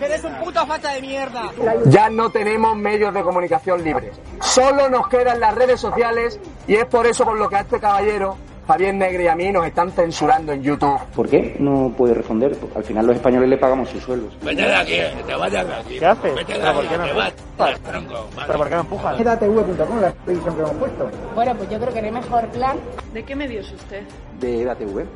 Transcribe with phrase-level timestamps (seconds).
[0.00, 1.52] ¡Eres un puto facha de mierda!
[1.86, 4.18] Ya no tenemos medios de comunicación libres.
[4.40, 7.78] Solo nos quedan las redes sociales y es por eso por lo que a este
[7.80, 10.98] caballero, Javier Negre y a mí nos están censurando en YouTube.
[11.14, 12.56] ¿Por qué no puede responder?
[12.74, 14.36] Al final los españoles le pagamos sus sueldos.
[14.42, 15.98] Vete de aquí, te vayas de aquí.
[15.98, 16.34] ¿Qué haces?
[16.34, 17.32] Vete de ¿Pero por aquí, qué no te vas.
[18.46, 19.20] ¿Pero por qué me empujas?
[19.20, 21.10] edatv.com, la televisión que hemos puesto.
[21.34, 22.76] Bueno, pues yo creo que no hay mejor plan.
[23.14, 24.02] ¿De qué medio es usted?
[24.38, 25.06] De EDATV.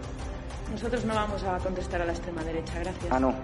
[0.73, 3.07] Nosotros no vamos a contestar a la extrema derecha, gracias.
[3.11, 3.35] Ah, no.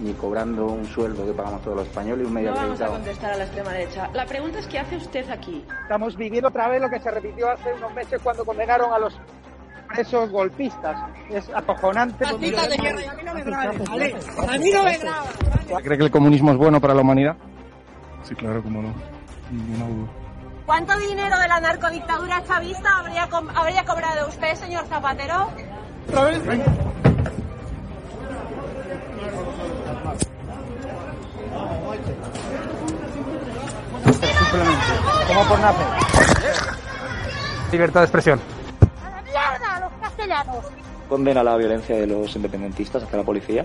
[0.00, 2.86] Ni cobrando un sueldo que pagamos todos los españoles y un medio No vamos a
[2.88, 4.10] contestar a la extrema derecha.
[4.12, 5.64] La pregunta es ¿qué hace usted aquí?
[5.82, 9.16] Estamos viviendo otra vez lo que se repitió hace unos meses cuando condenaron a los
[9.88, 10.98] presos golpistas.
[11.30, 12.24] Es acojonante.
[12.24, 14.16] ¡Maldita de y a mí no me grabes, ¿vale?
[14.48, 15.28] ¡A mí no me grabas!
[15.84, 17.36] ¿Cree que el comunismo es bueno para la humanidad?
[18.24, 18.92] Sí, claro, cómo no.
[19.52, 20.08] Ninguna duda.
[20.66, 25.50] ¿Cuánto dinero de la narcodictadura chavista habría, com- habría cobrado usted, señor Zapatero?
[34.04, 34.92] Simplemente.
[35.26, 35.86] Como por nacer.
[37.72, 38.40] Libertad de expresión.
[39.02, 40.64] ¡A la mierda, los castellanos!
[41.08, 43.64] Condena la violencia de los independentistas hacia la policía.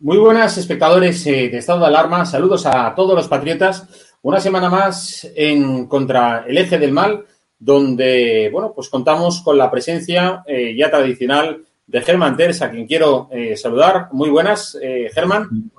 [0.00, 4.07] muy buenas espectadores eh, de Estado de Alarma, saludos a todos los patriotas.
[4.22, 7.24] Una semana más en contra el eje del mal,
[7.58, 12.86] donde bueno, pues contamos con la presencia eh, ya tradicional de Germán Terz, a quien
[12.86, 14.08] quiero eh, saludar.
[14.12, 15.70] Muy buenas, eh, Germán.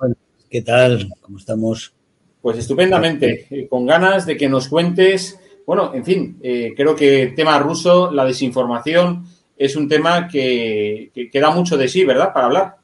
[0.48, 1.08] ¿Qué tal?
[1.20, 1.92] ¿Cómo estamos?
[2.40, 7.58] Pues estupendamente, con ganas de que nos cuentes, bueno, en fin, creo que el tema
[7.58, 9.26] ruso, la desinformación,
[9.58, 12.32] es un tema que, que, que da mucho de sí, ¿verdad?
[12.32, 12.79] Para hablar.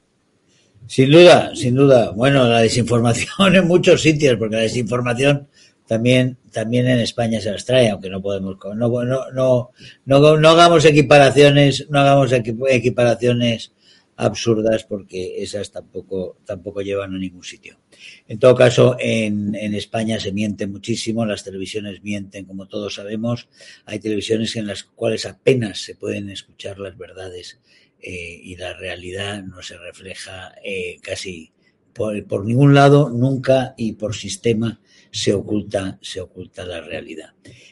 [0.89, 2.11] Sin duda, sin duda.
[2.13, 5.49] Bueno, la desinformación en muchos sitios, porque la desinformación
[5.87, 9.71] también, también en España se las trae, aunque no podemos, no, no,
[10.05, 13.73] no, no, hagamos equiparaciones, no hagamos equi- equiparaciones
[14.19, 17.79] absurdas porque esas tampoco, tampoco llevan a ningún sitio.
[18.27, 23.49] En todo caso, en, en España se miente muchísimo, las televisiones mienten, como todos sabemos.
[23.85, 27.59] Hay televisiones en las cuales apenas se pueden escuchar las verdades
[28.01, 31.51] eh, y la realidad no se refleja eh, casi
[31.93, 34.81] por, ningún lado, nunca y por sistema
[35.11, 37.31] se oculta, se oculta la realidad.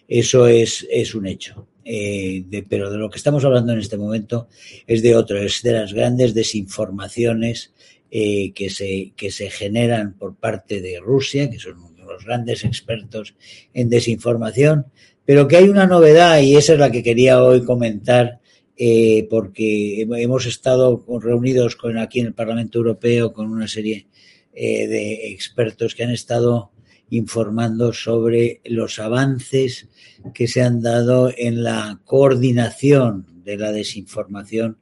[0.09, 1.69] Eso es, es un hecho.
[1.85, 4.49] Eh, de, pero de lo que estamos hablando en este momento
[4.87, 7.73] es de otro, es de las grandes desinformaciones
[8.11, 13.35] que, se, que se generan por parte de Rusia, que son los grandes expertos
[13.73, 14.87] en desinformación,
[15.25, 18.41] pero que hay una novedad y esa es la que quería hoy comentar
[18.77, 24.09] eh, porque hemos estado reunidos con aquí en el Parlamento Europeo con una serie
[24.53, 26.73] eh, de expertos que han estado
[27.11, 29.89] informando sobre los avances
[30.33, 34.79] que se han dado en la coordinación de la desinformación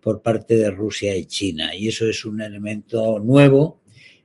[0.00, 1.74] por parte de Rusia y China.
[1.74, 3.80] Y eso es un elemento nuevo.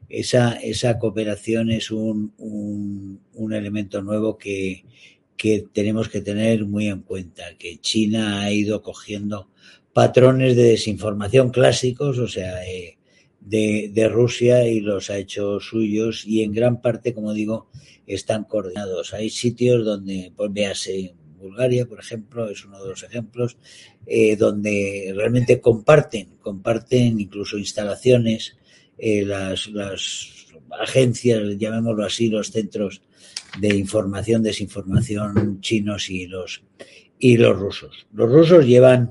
[0.10, 4.84] Esa, esa cooperación es un, un, un elemento nuevo que,
[5.42, 9.50] que tenemos que tener muy en cuenta, que China ha ido cogiendo
[9.92, 13.00] patrones de desinformación clásicos, o sea, eh,
[13.40, 17.72] de, Rusia y los ha hecho suyos y en gran parte, como digo,
[18.06, 19.16] están coordinados.
[19.16, 23.58] Hay sitios donde, pues véase, Bulgaria, por ejemplo, es uno de los ejemplos,
[24.06, 28.58] eh, donde realmente comparten, comparten incluso instalaciones,
[29.00, 33.02] eh, las, las agencias, llamémoslo así, los centros
[33.60, 36.64] de información, desinformación chinos y los,
[37.20, 38.08] y los rusos.
[38.14, 39.10] Los rusos llevan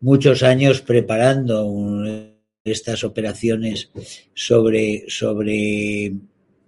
[0.00, 1.64] muchos años preparando
[2.64, 3.90] estas operaciones
[4.34, 6.12] sobre, sobre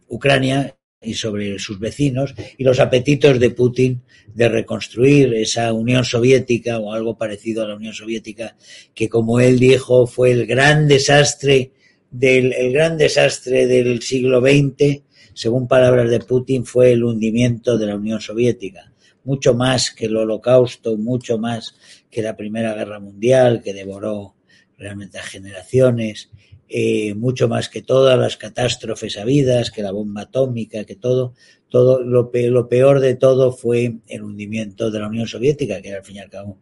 [0.09, 4.03] Ucrania y sobre sus vecinos y los apetitos de Putin
[4.33, 8.57] de reconstruir esa Unión Soviética o algo parecido a la Unión Soviética
[8.95, 11.73] que como él dijo fue el gran desastre
[12.15, 15.03] del el gran desastre del siglo XX
[15.33, 18.93] según palabras de Putin fue el hundimiento de la Unión Soviética.
[19.25, 21.75] Mucho más que el holocausto mucho más
[22.09, 24.37] que la Primera Guerra Mundial que devoró
[24.79, 26.31] realmente a generaciones
[26.69, 31.35] eh, mucho más que todas las catástrofes habidas, que la bomba atómica, que todo,
[31.69, 35.89] todo lo, peor, lo peor de todo fue el hundimiento de la Unión Soviética, que
[35.89, 36.59] era al fin y al cabo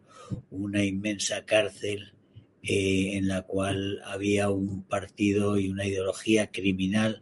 [0.49, 2.13] una inmensa cárcel
[2.63, 7.21] eh, en la cual había un partido y una ideología criminal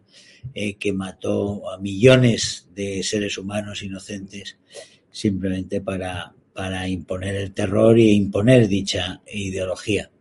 [0.53, 4.57] eh, que mató a millones de seres humanos inocentes
[5.09, 10.11] simplemente para, para imponer el terror e imponer dicha ideología.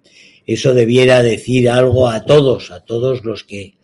[0.47, 3.75] Eso debiera decir algo a todos, a todos los que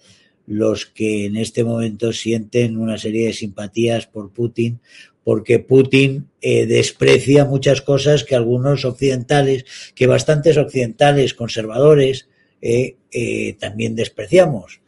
[0.47, 4.81] los que en este momento sienten una serie de simpatías por Putin,
[5.27, 9.65] porque Putin eh, desprecia muchas cosas que algunos occidentales,
[9.97, 12.29] que bastantes occidentales conservadores
[12.63, 14.81] eh, eh, también despreciamos,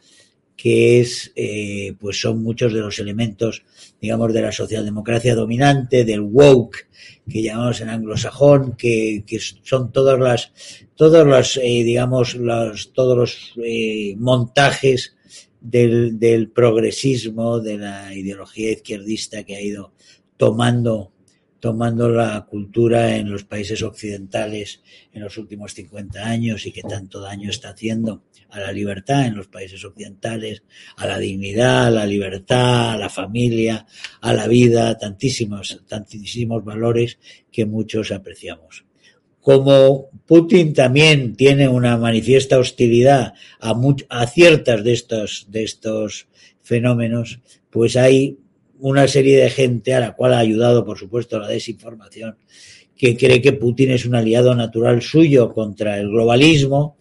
[0.57, 1.33] que es,
[1.99, 3.65] pues son muchos de los elementos,
[4.01, 6.87] digamos, de la socialdemocracia dominante, del woke,
[7.29, 10.53] que llamamos en anglosajón, que, que son todas las,
[10.95, 13.55] todos los, eh, digamos, los, todos los
[14.19, 15.17] montajes
[15.61, 19.93] del, del progresismo, de la ideología izquierdista que ha ido
[20.39, 21.13] tomando
[21.61, 24.81] tomando la cultura en los países occidentales
[25.13, 29.37] en los últimos 50 años y que tanto daño está haciendo a la libertad en
[29.37, 30.63] los países occidentales,
[30.97, 33.87] a la dignidad, a la libertad, a la familia,
[34.21, 37.19] a la vida, tantísimos, tantísimos valores
[37.53, 38.85] que muchos apreciamos.
[39.41, 43.75] Como Putin también tiene una manifiesta hostilidad a,
[44.09, 46.29] a ciertas de estos, de estos
[46.63, 47.41] fenómenos,
[47.71, 48.39] pues hay
[48.81, 52.37] una serie de gente a la cual ha ayudado, por supuesto, la desinformación,
[52.97, 56.97] que cree que Putin es un aliado natural suyo contra el globalismo,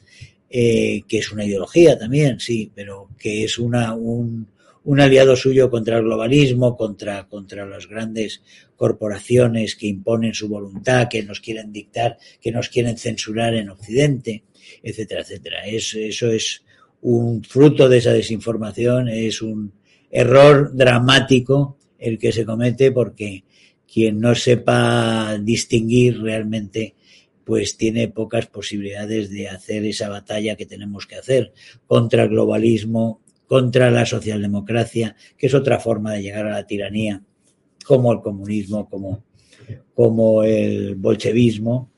[0.49, 4.47] eh, que es una ideología también, sí, pero que es una, un,
[4.85, 8.41] un aliado suyo contra el globalismo, contra, contra las grandes
[8.75, 14.43] corporaciones que imponen su voluntad, que nos quieren dictar, que nos quieren censurar en Occidente,
[14.81, 15.65] etcétera, etcétera.
[15.65, 16.63] Es, eso es
[17.01, 19.73] un fruto de esa desinformación, es un,
[20.09, 23.43] error dramático el que se comete porque
[23.91, 26.95] quien no sepa distinguir realmente
[27.43, 31.53] pues tiene pocas posibilidades de hacer esa batalla que tenemos que hacer
[31.85, 37.23] contra el globalismo, contra la socialdemocracia, que es otra forma de llegar a la tiranía,
[37.85, 39.23] como el comunismo, como,
[39.95, 41.93] como el bolchevismo,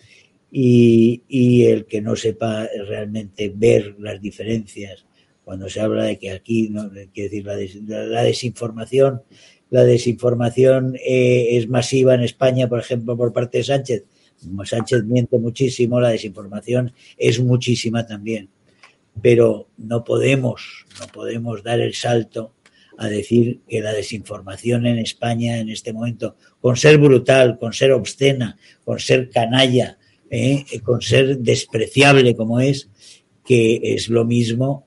[0.52, 5.08] y, y el que no sepa realmente ver las diferencias
[5.50, 7.44] cuando se habla de que aquí, no, quiero decir,
[7.88, 9.24] la desinformación,
[9.72, 14.06] la desinformación eh, es masiva en España, por ejemplo, por parte de Sánchez.
[14.64, 18.50] Sánchez miente muchísimo, la desinformación es muchísima también.
[19.24, 22.54] Pero no podemos, no podemos dar el salto
[23.00, 27.92] a decir que la desinformación en España en este momento, con ser brutal, con ser
[27.94, 29.98] obscena, con ser canalla,
[30.30, 32.88] eh, con ser despreciable como es,
[33.44, 34.86] que es lo mismo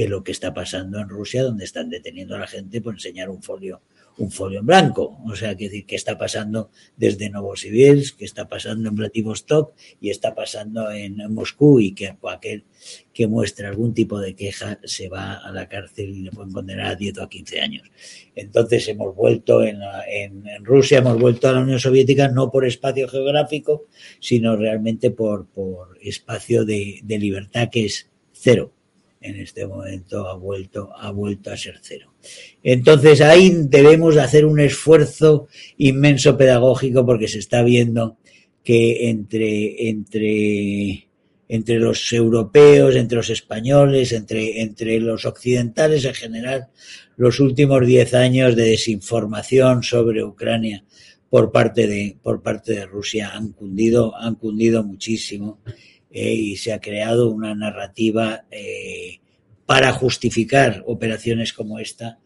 [0.00, 3.28] que lo que está pasando en Rusia, donde están deteniendo a la gente por enseñar
[3.28, 3.82] un folio,
[4.16, 5.18] un folio en blanco.
[5.26, 10.08] O sea, que decir, que está pasando desde Novosibirsk, que está pasando en Vladivostok y
[10.08, 12.64] está pasando en Moscú y que aquel
[13.12, 16.92] que muestra algún tipo de queja se va a la cárcel y le pueden condenar
[16.92, 17.90] a 10 o a 15 años.
[18.34, 19.82] Entonces hemos vuelto en,
[20.64, 23.84] Rusia, hemos vuelto a la Unión Soviética no por espacio geográfico,
[24.18, 28.72] sino realmente por, por espacio de libertad que es cero
[29.20, 32.14] en este momento ha vuelto, ha vuelto a ser cero.
[32.62, 38.16] Entonces ahí debemos hacer un esfuerzo inmenso pedagógico porque se está viendo
[38.64, 41.08] que entre, entre,
[41.48, 46.68] entre los europeos, entre los españoles, entre, entre los occidentales en general,
[47.16, 50.84] los últimos diez años de desinformación sobre Ucrania
[51.28, 55.60] por parte de, por parte de Rusia han cundido, han cundido muchísimo
[56.10, 59.20] y se ha creado una narrativa eh,
[59.66, 62.18] para justificar operaciones como esta,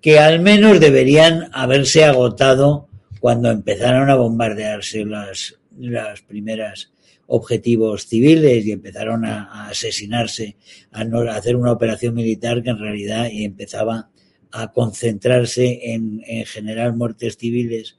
[0.00, 2.88] que al menos deberían haberse agotado
[3.20, 6.92] cuando empezaron a bombardearse las, las primeras
[7.26, 10.56] objetivos civiles y empezaron a, asesinarse,
[10.90, 14.10] a, no, hacer una operación militar que en realidad empezaba
[14.50, 17.98] a concentrarse en, en generar muertes civiles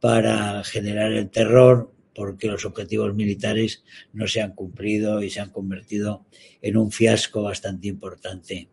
[0.00, 5.50] para generar el terror, porque los objetivos militares no se han cumplido y se han
[5.50, 6.26] convertido
[6.60, 8.66] en un fiasco bastante importante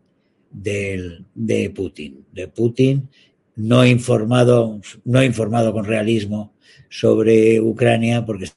[0.50, 2.26] del, de Putin.
[2.32, 3.08] De Putin
[3.54, 6.54] no informado, no informado con realismo
[6.88, 8.48] sobre Ucrania, porque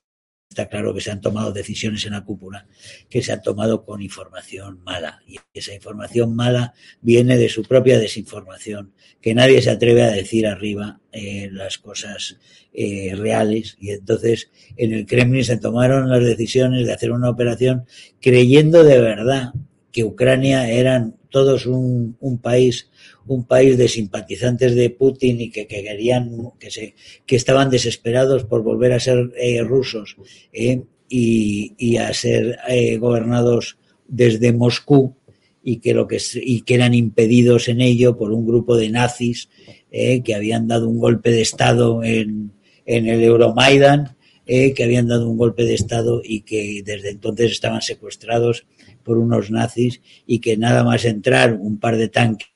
[0.50, 2.66] está claro que se han tomado decisiones en la cúpula
[3.08, 5.22] que se han tomado con información mala.
[5.28, 10.48] Y esa información mala viene de su propia desinformación, que nadie se atreve a decir
[10.48, 12.38] arriba eh, las cosas
[12.74, 13.78] eh, reales.
[13.80, 17.86] Y entonces en el Kremlin se tomaron las decisiones de hacer una operación
[18.20, 19.54] creyendo de verdad
[19.92, 22.90] que Ucrania eran todos un, un país
[23.28, 26.96] un país de simpatizantes de Putin y que, que querían, que, se,
[27.26, 30.18] que estaban desesperados por volver a ser eh, rusos
[30.52, 35.16] eh, y, y, a ser eh, gobernados desde Moscú
[35.64, 39.50] y que, lo que, y que eran impedidos en ello por un grupo de nazis
[39.92, 42.52] que habían dado un golpe de Estado en,
[42.86, 47.82] en el Euromaidan, que habían dado un golpe de Estado y que desde entonces estaban
[47.82, 48.68] secuestrados
[49.04, 52.50] por unos nazis y que nada más entrar un par de tanques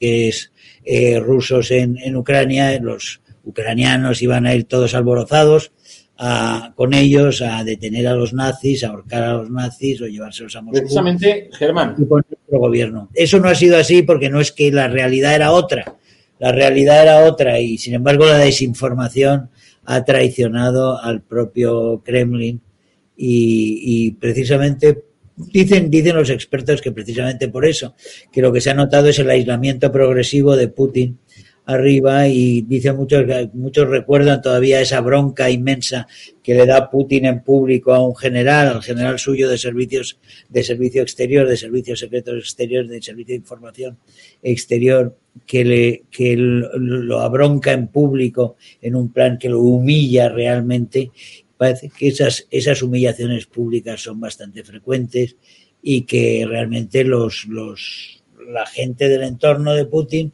[0.00, 5.72] eh, rusos en, en, Ucrania, los ucranianos iban a ir todos alborozados
[6.18, 10.56] a, con ellos a detener a los nazis, a ahorcar a los nazis o llevárselos
[10.56, 10.78] a Moscú.
[10.78, 11.94] Precisamente, Germán.
[11.98, 13.10] Y con nuestro gobierno.
[13.14, 15.96] Eso no ha sido así porque no es que la realidad era otra.
[16.38, 19.50] La realidad era otra y, sin embargo, la desinformación
[19.84, 22.60] ha traicionado al propio Kremlin
[23.16, 25.04] y, y precisamente
[25.36, 27.94] Dicen, dicen los expertos que precisamente por eso,
[28.32, 31.18] que lo que se ha notado es el aislamiento progresivo de Putin
[31.66, 36.06] arriba y dicen muchos, muchos recuerdan todavía esa bronca inmensa
[36.42, 40.62] que le da Putin en público a un general, al general suyo de servicios, de
[40.62, 43.98] servicio exterior, de servicios secretos exteriores, de servicio de información
[44.42, 51.10] exterior, que le, que lo abronca en público en un plan que lo humilla realmente
[51.56, 55.36] parece que esas, esas humillaciones públicas son bastante frecuentes
[55.82, 60.32] y que realmente los, los, la gente del entorno de Putin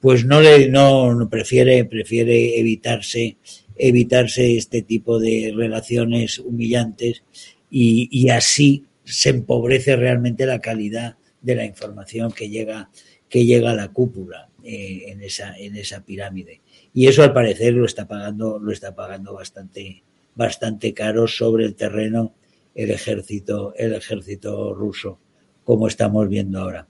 [0.00, 3.36] pues no le no, prefiere prefiere evitarse
[3.76, 7.22] evitarse este tipo de relaciones humillantes
[7.70, 12.90] y, y, así se empobrece realmente la calidad de la información que llega
[13.28, 16.60] que llega a la cúpula eh, en esa en esa pirámide.
[16.92, 20.02] Y eso al parecer lo está pagando lo está pagando bastante
[20.34, 22.34] bastante caro sobre el terreno
[22.74, 25.18] el ejército, el ejército ruso,
[25.64, 26.86] como estamos viendo ahora.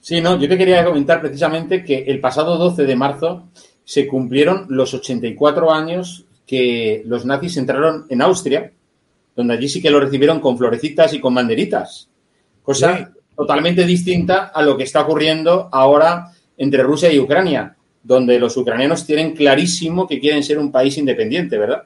[0.00, 3.48] Sí, no, yo te quería comentar precisamente que el pasado 12 de marzo
[3.84, 8.72] se cumplieron los 84 años que los nazis entraron en Austria,
[9.36, 12.08] donde allí sí que lo recibieron con florecitas y con banderitas,
[12.62, 13.04] cosa sí.
[13.36, 19.06] totalmente distinta a lo que está ocurriendo ahora entre Rusia y Ucrania, donde los ucranianos
[19.06, 21.84] tienen clarísimo que quieren ser un país independiente, ¿verdad?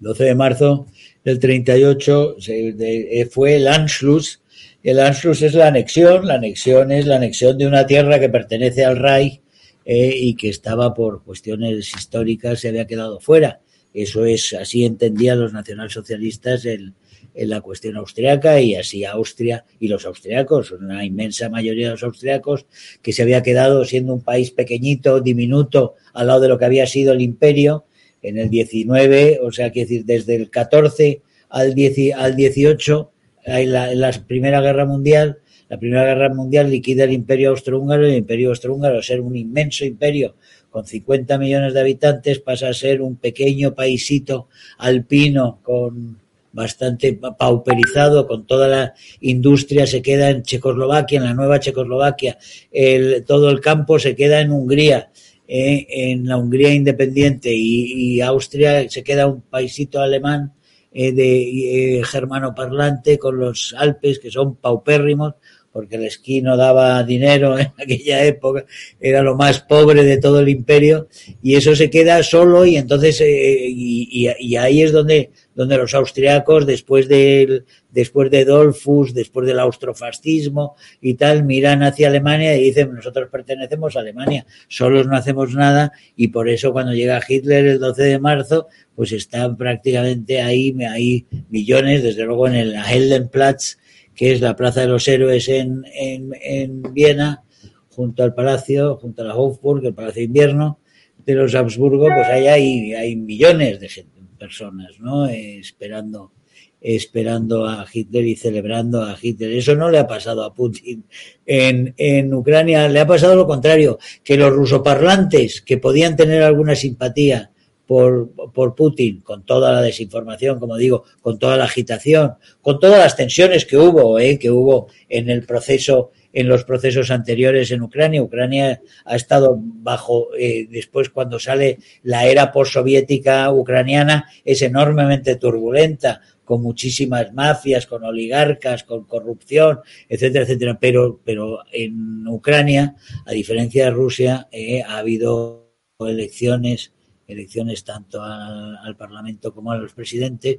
[0.00, 0.86] 12 de marzo
[1.24, 4.40] del 38 se, eh, fue el Anschluss.
[4.82, 8.84] El Anschluss es la anexión, la anexión es la anexión de una tierra que pertenece
[8.84, 9.40] al Reich
[9.84, 13.60] eh, y que estaba por cuestiones históricas, se había quedado fuera.
[13.92, 16.92] Eso es, así entendían los nacionalsocialistas el,
[17.34, 22.02] en la cuestión austriaca y así Austria y los austriacos, una inmensa mayoría de los
[22.02, 22.66] austriacos,
[23.00, 26.86] que se había quedado siendo un país pequeñito, diminuto, al lado de lo que había
[26.86, 27.84] sido el imperio,
[28.22, 33.10] en el 19, o sea, que decir, desde el 14 al, 10, al 18,
[33.44, 38.50] en la, Primera Guerra Mundial, la Primera Guerra Mundial liquida el imperio austrohúngaro el imperio
[38.50, 40.34] austrohúngaro, ser un inmenso imperio
[40.70, 44.48] con 50 millones de habitantes, pasa a ser un pequeño paisito
[44.78, 46.18] alpino con
[46.52, 52.38] bastante pauperizado, con toda la industria se queda en Checoslovaquia, en la nueva Checoslovaquia,
[52.72, 55.10] el, todo el campo se queda en Hungría,
[55.50, 60.52] eh, en la Hungría independiente y, Austria se queda un paisito alemán
[60.92, 65.36] eh, de eh, germano parlante con los Alpes que son paupérrimos
[65.72, 68.64] porque el esquí no daba dinero en aquella época,
[69.00, 71.08] era lo más pobre de todo el imperio,
[71.42, 76.66] y eso se queda solo y entonces, eh, y, ahí es donde, donde los austriacos,
[76.66, 82.94] después del, después de Dolfus, después del austrofascismo y tal, miran hacia Alemania y dicen,
[82.94, 87.78] nosotros pertenecemos a Alemania, solos no hacemos nada, y por eso cuando llega Hitler el
[87.78, 93.76] 12 de marzo, pues están prácticamente ahí, hay millones, desde luego en el Heldenplatz,
[94.18, 97.44] que es la Plaza de los Héroes en, en, en Viena,
[97.88, 100.80] junto al Palacio, junto a la Hofburg, el Palacio de Invierno
[101.24, 105.28] de los Habsburgo, pues ahí hay, hay millones de gente, personas, ¿no?
[105.28, 106.32] Esperando,
[106.80, 109.52] esperando a Hitler y celebrando a Hitler.
[109.52, 111.04] Eso no le ha pasado a Putin
[111.46, 116.74] en, en Ucrania, le ha pasado lo contrario, que los rusoparlantes que podían tener alguna
[116.74, 117.52] simpatía
[117.88, 122.98] por, por Putin, con toda la desinformación, como digo, con toda la agitación, con todas
[122.98, 124.38] las tensiones que hubo, ¿eh?
[124.38, 128.22] que hubo en el proceso, en los procesos anteriores en Ucrania.
[128.22, 136.20] Ucrania ha estado bajo, eh, después cuando sale la era postsoviética ucraniana, es enormemente turbulenta,
[136.44, 139.80] con muchísimas mafias, con oligarcas, con corrupción,
[140.10, 140.78] etcétera, etcétera.
[140.78, 146.92] Pero, pero en Ucrania, a diferencia de Rusia, eh, ha habido elecciones
[147.28, 150.58] elecciones tanto al, Parlamento como a los presidentes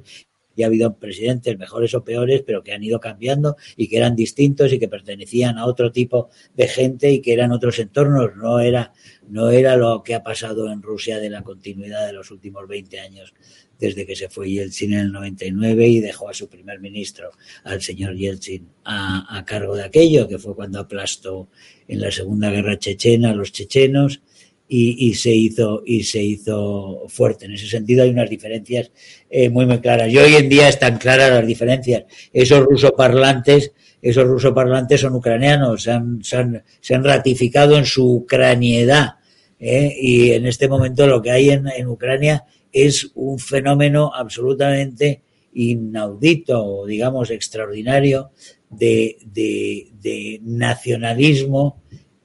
[0.56, 4.16] y ha habido presidentes mejores o peores, pero que han ido cambiando y que eran
[4.16, 8.36] distintos y que pertenecían a otro tipo de gente y que eran otros entornos.
[8.36, 8.92] No era,
[9.28, 13.00] no era lo que ha pasado en Rusia de la continuidad de los últimos 20
[13.00, 13.32] años,
[13.78, 17.30] desde que se fue Yeltsin en el 99 y dejó a su primer ministro,
[17.64, 21.48] al señor Yeltsin, a, a cargo de aquello, que fue cuando aplastó
[21.86, 24.20] en la Segunda Guerra Chechena a los chechenos
[24.72, 27.46] y, y, se hizo y se hizo fuerte.
[27.46, 28.92] En ese sentido hay unas diferencias
[29.28, 30.08] eh, muy muy claras.
[30.12, 32.04] Y hoy en día están claras las diferencias.
[32.32, 38.14] Esos rusoparlantes, esos rusoparlantes son ucranianos, se han, se han, se han ratificado en su
[38.14, 39.14] ucraniedad.
[39.58, 39.92] ¿eh?
[40.00, 45.22] Y en este momento lo que hay en, en Ucrania es un fenómeno absolutamente
[45.52, 48.30] inaudito, digamos, extraordinario
[48.68, 51.79] de, de, de nacionalismo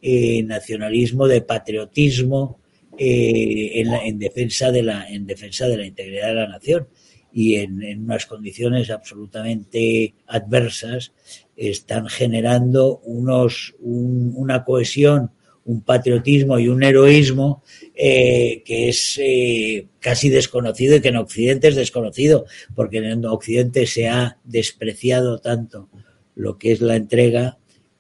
[0.08, 2.60] eh, nacionalismo, de patriotismo
[2.96, 6.88] eh, en, la, en, defensa de la, en defensa de la integridad de la nación.
[7.34, 11.12] Y en, en unas condiciones absolutamente adversas
[11.58, 15.32] están generando unos, un, una cohesión,
[15.66, 17.64] un patriotismo y un heroísmo
[17.96, 23.88] eh, que es eh, casi desconocido y que en Occidente es desconocido, porque en Occidente
[23.88, 25.90] se ha despreciado tanto
[26.36, 27.58] lo que es la entrega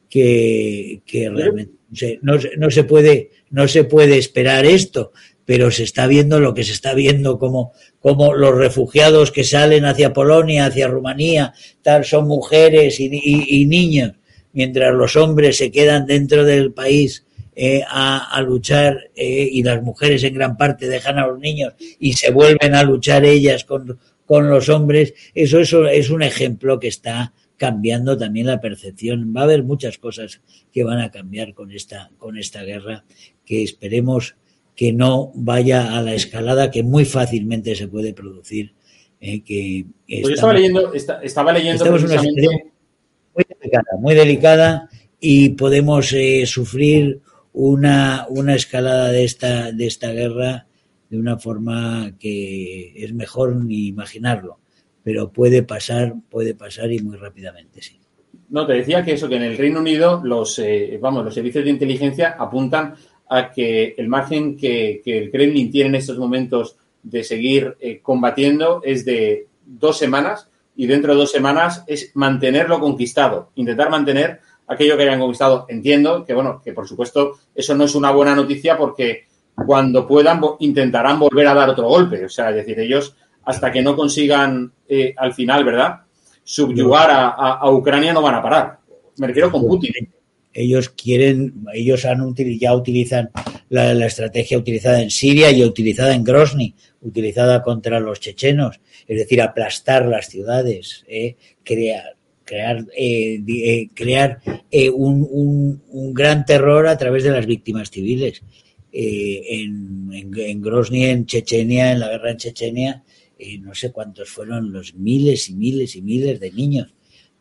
[0.07, 1.73] que, que realmente
[2.21, 5.11] no, se puede, no se puede esperar esto,
[5.45, 9.85] pero se está viendo lo que se está viendo como, como los refugiados que salen
[9.85, 14.13] hacia Polonia, hacia Rumanía, tal, son mujeres y, niños,
[14.53, 19.81] mientras los hombres se quedan dentro del país eh, a, a, luchar eh, y las
[19.81, 23.97] mujeres en gran parte dejan a los niños y se vuelven a luchar ellas con,
[24.25, 29.33] con los hombres, eso, eso es un ejemplo que está cambiando también la percepción.
[29.35, 30.41] Va a haber muchas cosas
[30.71, 33.05] que van a cambiar con esta, con esta guerra,
[33.45, 34.35] que esperemos
[34.75, 38.73] que no vaya a la escalada que muy fácilmente se puede producir.
[39.21, 42.47] Eh, que pues estamos, estaba leyendo, está, estaba leyendo precisamente...
[42.47, 42.57] una
[43.33, 44.89] muy delicada, muy delicada
[45.19, 47.21] y podemos eh, sufrir
[47.53, 50.67] una, una escalada de esta, de esta guerra
[51.09, 54.59] de una forma que es mejor ni imaginarlo
[55.05, 57.99] pero puede pasar, puede pasar y muy rápidamente, sí.
[58.49, 61.63] No, te decía que eso, que en el Reino Unido los, eh, vamos, los servicios
[61.63, 62.95] de inteligencia apuntan
[63.29, 67.99] a que el margen que, que el Kremlin tiene en estos momentos de seguir eh,
[68.01, 74.39] combatiendo es de dos semanas y dentro de dos semanas es mantenerlo conquistado, intentar mantener
[74.65, 75.67] aquello que hayan conquistado.
[75.69, 80.41] Entiendo que, bueno, que por supuesto eso no es una buena noticia porque cuando puedan
[80.59, 82.25] intentarán volver a dar otro golpe.
[82.25, 86.01] O sea, es decir, ellos hasta que no consigan eh, al final, ¿verdad?
[86.43, 88.79] Subyugar a, a, a, Ucrania no van a parar.
[89.17, 89.93] Me refiero con Putin.
[90.53, 93.29] Ellos quieren, ellos han ya utilizan
[93.69, 99.17] la, la, estrategia utilizada en Siria y utilizada en Grozny, utilizada contra los chechenos, es
[99.17, 104.39] decir, aplastar las ciudades, eh, crear, crear, eh, eh, crear
[104.71, 108.41] eh, un, un, un, gran terror a través de las víctimas civiles.
[108.93, 113.03] Eh, en, en, en Grozny, en Chechenia, en la guerra en Chechenia,
[113.59, 116.93] no sé cuántos fueron los miles y miles y miles de niños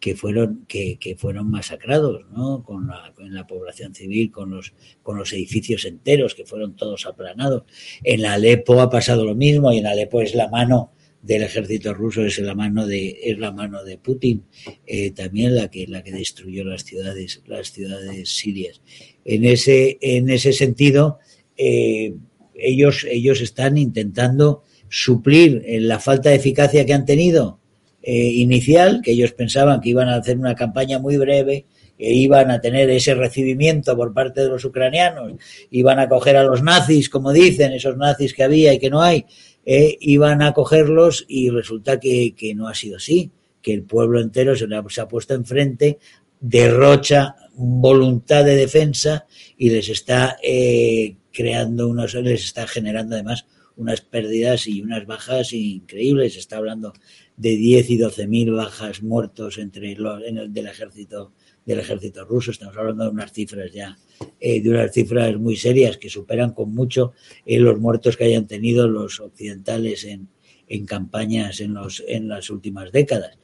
[0.04, 2.62] que fueron que, fueron masacrados ¿no?
[2.62, 7.06] con, la, con la población civil con los con los edificios enteros que fueron todos
[7.06, 7.62] aplanados
[8.02, 12.22] en Alepo ha pasado lo mismo y en Alepo es la mano del ejército ruso
[12.22, 14.44] es la mano de es la mano de Putin
[14.86, 18.82] eh, también la que la que destruyó las ciudades las ciudades sirias
[19.24, 21.18] en ese en ese sentido
[21.56, 22.14] eh,
[22.54, 27.58] ellos ellos están intentando suplir eh, la falta de eficacia que han tenido
[28.00, 31.66] eh, inicial que ellos pensaban que iban a hacer una campaña muy breve
[31.98, 35.32] e iban a tener ese recibimiento por parte de los ucranianos,
[35.72, 39.02] iban a coger a los nazis, como dicen, esos nazis que había y que no
[39.02, 39.26] hay,
[39.66, 44.20] eh, iban a cogerlos y resulta que, que, no ha sido así, que el pueblo
[44.20, 45.98] entero se, se ha puesto enfrente,
[46.40, 49.26] derrocha voluntad de defensa
[49.56, 55.52] y les está eh, creando unos, les está generando además unas pérdidas y unas bajas
[55.52, 56.36] increíbles.
[56.36, 56.92] Está hablando
[57.36, 61.32] de 10 y 12 mil bajas muertos entre los, en el, del ejército
[61.64, 62.50] del ejército ruso.
[62.50, 63.96] Estamos hablando de unas cifras ya,
[64.40, 67.12] eh, de unas cifras muy serias que superan con mucho
[67.46, 70.28] eh, los muertos que hayan tenido los occidentales en,
[70.68, 73.38] en campañas en, los, en las últimas décadas.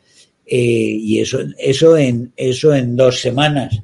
[0.52, 3.82] Eh, y eso, eso, en, eso en dos semanas.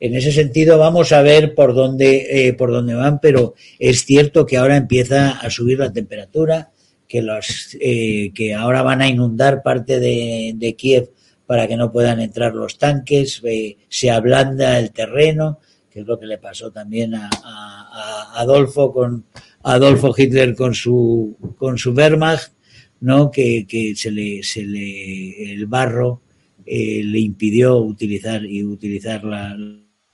[0.00, 4.44] En ese sentido vamos a ver por dónde, eh, por dónde van, pero es cierto
[4.44, 6.72] que ahora empieza a subir la temperatura,
[7.06, 11.10] que, los, eh, que ahora van a inundar parte de, Kiev
[11.46, 16.18] para que no puedan entrar los tanques, eh, se ablanda el terreno, que es lo
[16.18, 19.24] que le pasó también a, a, a Adolfo con
[19.62, 22.52] Adolfo Hitler con su con su Wehrmacht,
[23.00, 23.30] ¿no?
[23.30, 26.22] Que, que se le se le el barro
[26.66, 29.56] eh, le impidió utilizar y utilizar la,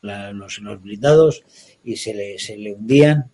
[0.03, 1.43] la, los, blindados
[1.83, 3.31] y se le, se le hundían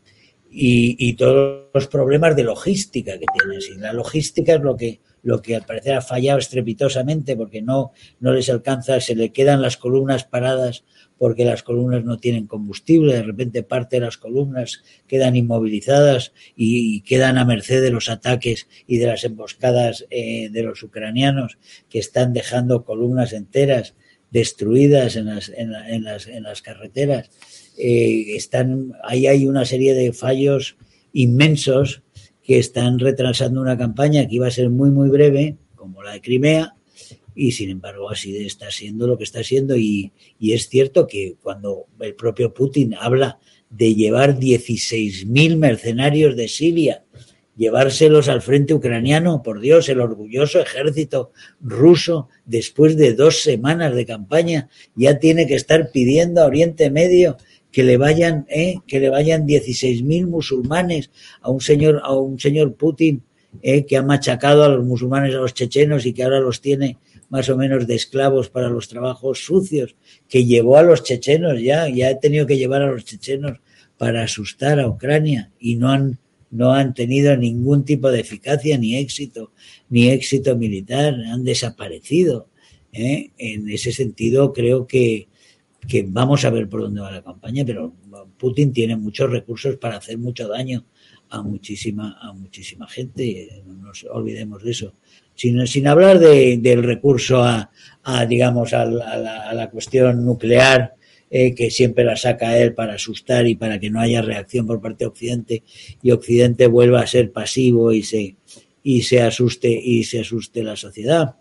[0.51, 3.69] y, y, todos los problemas de logística que tienes.
[3.69, 7.93] Y la logística es lo que lo que al parecer ha fallado estrepitosamente porque no,
[8.21, 10.85] no les alcanza, se le quedan las columnas paradas
[11.19, 17.03] porque las columnas no tienen combustible, de repente parte de las columnas quedan inmovilizadas y,
[17.03, 21.59] quedan a merced de los ataques y de las emboscadas eh, de los ucranianos
[21.91, 23.95] que están dejando columnas enteras
[24.31, 27.31] destruidas en las, en, la, en las, en las carreteras.
[27.77, 30.77] Eh, están, ahí hay una serie de fallos
[31.13, 32.03] inmensos
[32.51, 36.21] que están retrasando una campaña que iba a ser muy, muy breve, como la de
[36.21, 36.75] Crimea,
[37.33, 39.77] y sin embargo así está siendo lo que está siendo.
[39.77, 40.11] Y,
[40.41, 43.39] y es cierto que cuando el propio Putin habla
[43.71, 47.05] de llevar 16.000 mercenarios de Siria,
[47.57, 54.07] llevárselos al frente ucraniano, por Dios, el orgulloso ejército ruso, después de dos semanas de
[54.07, 57.37] campaña, ya tiene que estar pidiendo a Oriente Medio
[57.73, 62.75] que le vayan, eh, que le vayan 16.000 musulmanes a un señor, a un señor
[62.75, 63.23] Putin
[63.63, 66.99] eh, que ha machacado a los musulmanes, a los chechenos y que ahora los tiene
[67.29, 69.97] más o menos de esclavos para los trabajos sucios,
[70.29, 73.59] que llevó a los chechenos ya, ya ha tenido que llevar a los chechenos
[73.97, 76.19] para asustar a Ucrania y no han,
[76.51, 79.53] no han tenido ningún tipo de eficacia ni éxito,
[79.89, 82.49] ni éxito militar, han desaparecido.
[82.93, 83.31] ¿eh?
[83.39, 85.29] En ese sentido, creo que,
[85.87, 87.93] que vamos a ver por dónde va la campaña, pero
[88.37, 90.85] Putin tiene muchos recursos para hacer mucho daño
[91.31, 94.95] a muchísima, a muchísima gente, no nos olvidemos de eso.
[95.35, 97.71] Sin, sin hablar de, del recurso a,
[98.03, 100.95] a digamos, a, la, cuestión nuclear,
[101.31, 104.81] eh, que siempre la saca él para asustar y para que no haya reacción por
[104.81, 105.63] parte de Occidente
[106.03, 108.37] y Occidente vuelva a ser pasivo y se,
[108.83, 111.37] y se asuste y se asuste la sociedad.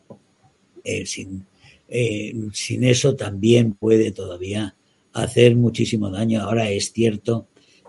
[0.84, 1.46] Eh, sin,
[1.90, 4.76] eh, sin eso también puede todavía
[5.14, 6.42] hacer muchísimo daño.
[6.42, 7.48] Ahora es cierto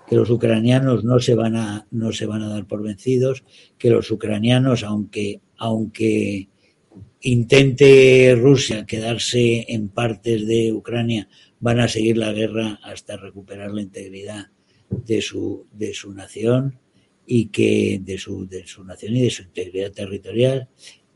[0.08, 3.44] que los ucranianos no se van a no se van a dar por vencidos,
[3.78, 6.48] que los ucranianos aunque aunque
[7.20, 11.28] intente Rusia quedarse en partes de Ucrania,
[11.60, 14.46] van a seguir la guerra hasta recuperar la integridad
[14.88, 16.78] de su de su nación
[17.26, 20.68] y que de su de su nación y de su integridad territorial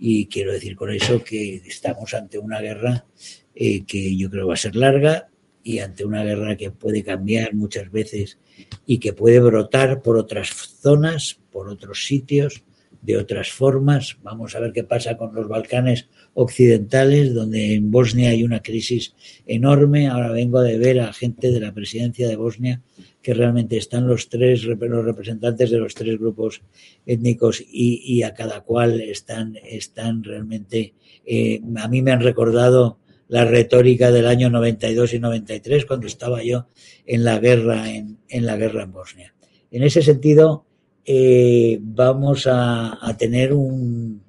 [0.06, 3.06] y quiero decir con eso que estamos ante una guerra
[3.54, 5.28] eh, que yo creo va a ser larga
[5.62, 8.38] y ante una guerra que puede cambiar muchas veces
[8.84, 10.50] y que puede brotar por otras
[10.82, 12.64] zonas, por otros sitios,
[13.04, 14.16] de otras formas.
[14.22, 19.14] Vamos a ver qué pasa con los Balcanes occidentales, donde en Bosnia hay una crisis
[19.46, 20.08] enorme.
[20.08, 22.82] Ahora vengo de ver a gente de la presidencia de Bosnia
[23.20, 26.62] que realmente están los tres los representantes de los tres grupos
[27.06, 32.98] étnicos y, y a cada cual están están realmente eh, a mí me han recordado
[33.28, 36.68] la retórica del año 92 y 93 cuando estaba yo
[37.06, 39.34] en la guerra en, en la guerra en Bosnia.
[39.70, 40.66] En ese sentido
[41.04, 44.22] eh, vamos a, tener un,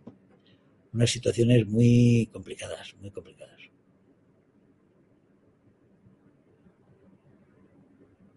[0.94, 3.56] unas situaciones muy complicadas, muy complicadas.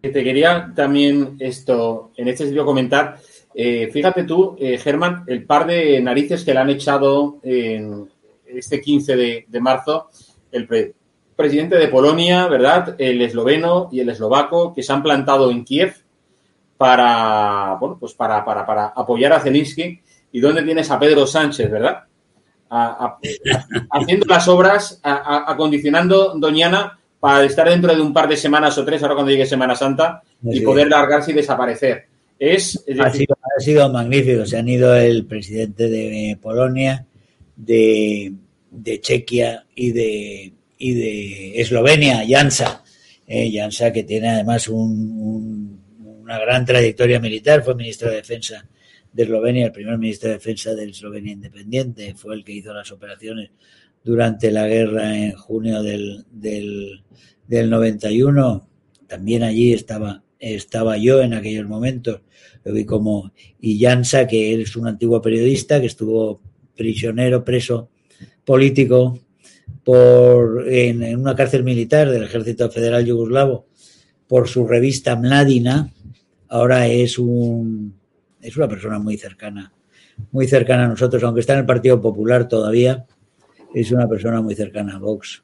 [0.01, 3.17] Te quería también esto, en este sentido comentar
[3.53, 8.07] Eh, fíjate tú, eh, Germán, el par de narices que le han echado en
[8.45, 10.07] este 15 de, de marzo
[10.51, 10.93] el pre-
[11.35, 12.95] presidente de Polonia, ¿verdad?
[12.99, 15.93] El esloveno y el eslovaco que se han plantado en Kiev
[16.79, 19.99] para, bueno, pues para, para, para apoyar a Zelensky.
[20.31, 22.03] ¿Y dónde tienes a Pedro Sánchez, verdad?
[22.69, 23.19] A- a-
[23.99, 29.01] haciendo las obras, acondicionando Doñana para estar dentro de un par de semanas o tres,
[29.03, 32.05] ahora cuando llegue Semana Santa, y poder largarse y desaparecer.
[32.39, 34.45] Es, es Ha sido, ha sido magnífico.
[34.45, 37.05] Se han ido el presidente de Polonia,
[37.57, 38.31] de,
[38.71, 42.83] de Chequia y de, y de Eslovenia, Jansa.
[43.27, 44.79] Eh, Jansa, que tiene además un-
[45.19, 45.78] un-
[46.29, 48.63] una gran trayectoria militar, fue ministro de Defensa
[49.11, 52.91] de Eslovenia, el primer ministro de Defensa de Eslovenia independiente, fue el que hizo las
[52.91, 53.49] operaciones
[54.03, 57.01] durante la guerra en junio del, del,
[57.47, 58.69] del 91.
[59.07, 62.21] También allí estaba, estaba yo en aquellos momentos.
[62.63, 66.41] Lo vi como Jansa, que es un antiguo periodista que estuvo
[66.75, 67.89] prisionero, preso
[68.45, 69.19] político
[69.83, 73.65] por, en una cárcel militar del Ejército Federal Yugoslavo
[74.27, 75.91] por su revista Mladina.
[76.49, 77.99] Ahora es un
[78.41, 79.71] es una persona muy cercana,
[80.31, 83.05] muy cercana a nosotros, aunque está en el Partido Popular todavía,
[83.73, 85.43] es una persona muy cercana a Vox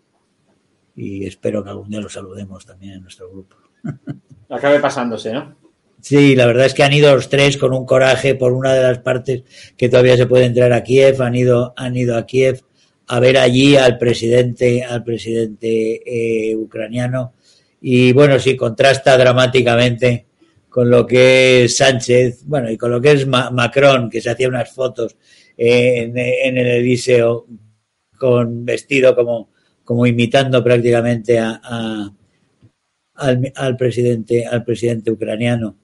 [0.95, 3.55] y espero que algún día lo saludemos también en nuestro grupo.
[4.49, 5.55] acabe pasándose, ¿no?
[6.01, 8.83] Sí, la verdad es que han ido los tres con un coraje por una de
[8.83, 9.43] las partes
[9.75, 12.61] que todavía se puede entrar a Kiev, han ido, han ido a Kiev
[13.07, 17.33] a ver allí al presidente, al presidente eh, ucraniano
[17.81, 20.25] y bueno, sí, contrasta dramáticamente
[20.75, 24.29] con lo que es Sánchez, bueno, y con lo que es Ma- Macron, que se
[24.29, 25.15] hacía unas fotos
[25.55, 27.47] en, en el Eliseo
[28.19, 29.51] con vestido como,
[29.85, 32.11] como imitando prácticamente a, a-
[33.13, 35.77] al, al presidente, al presidente ucraniano.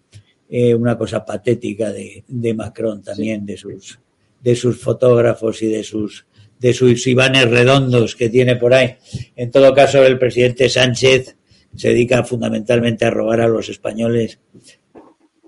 [0.49, 3.97] Eh, una cosa patética de, de Macron también, de sus
[4.41, 6.25] de sus fotógrafos y de sus
[6.59, 8.97] de sus ibanes redondos que tiene por ahí.
[9.37, 11.37] En todo caso, el presidente Sánchez
[11.73, 14.39] se dedica fundamentalmente a robar a los españoles.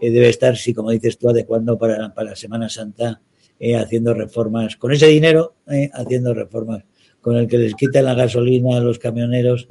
[0.03, 3.21] Eh, debe estar, sí, como dices tú, adecuando para, para Semana Santa,
[3.57, 4.75] eh, haciendo reformas.
[4.75, 6.83] Con ese dinero, eh, haciendo reformas.
[7.21, 9.69] Con el que les quitan la gasolina a los camioneros,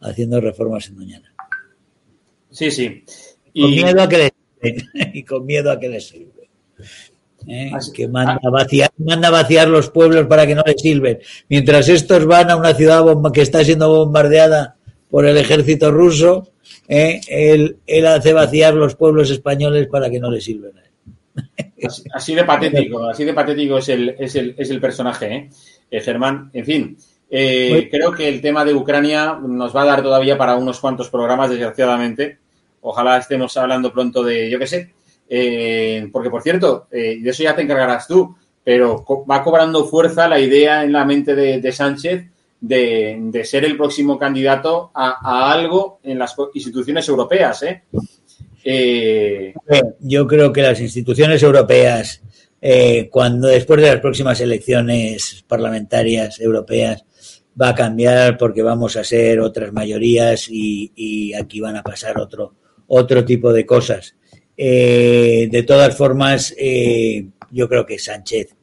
[0.00, 1.34] haciendo reformas en Doñana.
[2.50, 3.04] Sí, sí.
[3.58, 4.32] Con Y- miedo a que les
[5.14, 6.50] y con miedo a que les sirve.
[7.48, 7.70] ¿Eh?
[7.94, 11.20] que manda a, vaciar, manda a vaciar los pueblos para que no les sirven.
[11.48, 14.76] Mientras estos van a una ciudad bomba- que está siendo bombardeada
[15.10, 16.48] por el ejército ruso,
[16.88, 17.20] ¿eh?
[17.28, 20.72] él, él hace vaciar los pueblos españoles para que no les sirven.
[21.82, 25.50] Así, así de patético, así de patético es el, es el, es el personaje, ¿eh?
[25.90, 26.50] Eh, Germán.
[26.52, 26.96] En fin,
[27.30, 31.08] eh, creo que el tema de Ucrania nos va a dar todavía para unos cuantos
[31.08, 32.36] programas, desgraciadamente.
[32.82, 34.92] Ojalá estemos hablando pronto de, yo qué sé,
[35.30, 40.28] eh, porque por cierto, de eso ya te encargarás tú, pero co- va cobrando fuerza
[40.28, 42.26] la idea en la mente de, de Sánchez
[42.60, 47.82] de, ser el próximo candidato a, algo en las instituciones europeas, ¿eh?
[48.62, 49.54] Eh,
[50.00, 52.22] Yo creo que las instituciones europeas,
[52.60, 57.04] eh, cuando después de las próximas elecciones parlamentarias europeas,
[57.60, 62.54] va a cambiar porque vamos a ser otras mayorías y, aquí van a pasar otro,
[62.86, 64.14] otro tipo de cosas.
[64.56, 66.54] De todas formas,
[67.50, 68.54] yo creo que Sánchez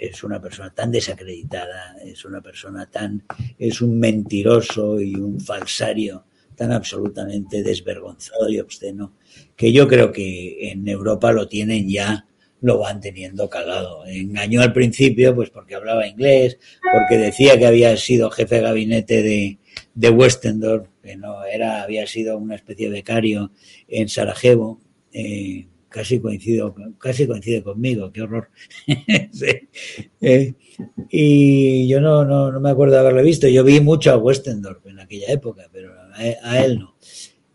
[0.00, 3.22] es una persona tan desacreditada, es una persona tan,
[3.58, 6.24] es un mentiroso y un falsario
[6.56, 9.12] tan absolutamente desvergonzado y obsceno
[9.56, 12.26] que yo creo que en Europa lo tienen ya,
[12.62, 14.06] lo van teniendo calado.
[14.06, 16.58] Engañó al principio, pues porque hablaba inglés,
[16.92, 19.58] porque decía que había sido jefe de gabinete de,
[19.94, 23.52] de Westendorf, que no era, había sido una especie de becario
[23.88, 24.80] en Sarajevo.
[25.12, 28.50] Eh, casi coincido, casi coincide conmigo, qué horror.
[30.22, 30.54] Eh,
[31.10, 33.48] y yo no, no, no me acuerdo de haberlo visto.
[33.48, 36.96] Yo vi mucho a Westendorf en aquella época, pero a, a él no,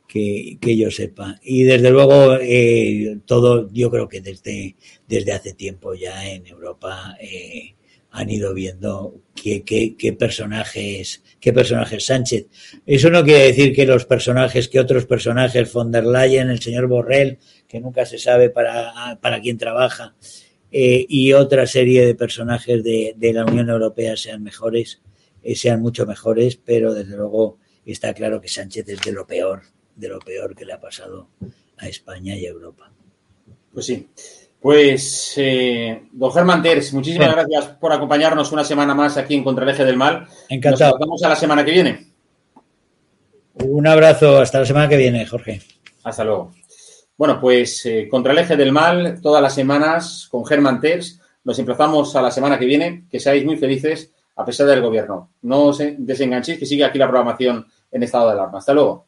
[0.07, 1.39] que, que, yo sepa.
[1.41, 4.75] Y desde luego, eh, todo, yo creo que desde,
[5.07, 7.75] desde hace tiempo ya en Europa eh,
[8.11, 12.47] han ido viendo qué, qué, qué personajes, qué personajes Sánchez.
[12.85, 16.87] Eso no quiere decir que los personajes, que otros personajes, von der Leyen, el señor
[16.87, 17.37] Borrell,
[17.75, 20.15] que nunca se sabe para, para quién trabaja,
[20.71, 25.01] eh, y otra serie de personajes de, de, la Unión Europea sean mejores,
[25.43, 29.63] eh, sean mucho mejores, pero desde luego está claro que Sánchez es de lo peor,
[29.93, 31.27] de lo peor que le ha pasado
[31.77, 32.89] a España y a Europa.
[33.73, 34.07] Pues sí.
[34.61, 39.65] Pues, eh, don Germán Terz, muchísimas gracias por acompañarnos una semana más aquí en Contra
[39.65, 40.25] el Eje del Mal.
[40.47, 40.91] Encantado.
[40.91, 42.07] Nos vemos a la semana que viene.
[43.55, 45.61] Un abrazo, hasta la semana que viene, Jorge.
[46.05, 46.51] Hasta luego.
[47.17, 51.21] Bueno, pues eh, contra el eje del mal, todas las semanas con Germán Tex.
[51.43, 53.05] Nos emplazamos a la semana que viene.
[53.09, 55.31] Que seáis muy felices a pesar del gobierno.
[55.43, 58.57] No os desenganchéis, que sigue aquí la programación en estado de alarma.
[58.57, 59.07] Hasta luego.